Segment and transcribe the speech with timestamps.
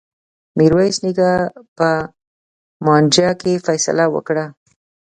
[0.57, 1.31] میرويس نیکه
[1.77, 1.89] په
[2.85, 4.45] مانجه کي فيصله وکړه.